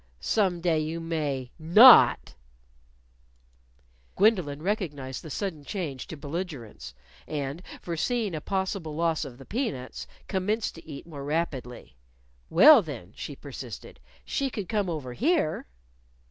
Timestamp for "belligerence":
6.17-6.95